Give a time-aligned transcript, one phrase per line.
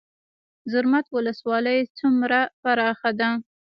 [0.71, 3.29] زرمت ولسوالۍ څومره پراخه ده؟